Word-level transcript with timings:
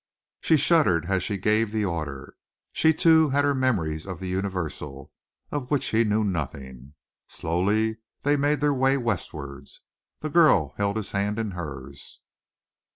She 0.39 0.57
shuddered 0.57 1.05
as 1.09 1.21
she 1.21 1.37
gave 1.37 1.71
the 1.71 1.85
order. 1.85 2.35
She, 2.73 2.91
too, 2.91 3.29
had 3.29 3.43
her 3.45 3.53
memories 3.53 4.07
of 4.07 4.19
the 4.19 4.25
Universal, 4.29 5.11
of 5.51 5.69
which 5.69 5.89
he 5.89 6.03
knew 6.03 6.23
nothing. 6.23 6.95
Slowly 7.27 7.97
they 8.23 8.35
made 8.35 8.61
their 8.61 8.73
way 8.73 8.97
westwards. 8.97 9.81
The 10.21 10.31
girl 10.31 10.73
held 10.77 10.97
his 10.97 11.11
hand 11.11 11.37
in 11.37 11.51
hers. 11.51 12.19